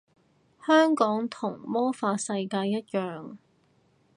[0.65, 3.37] 香港同魔法世界一樣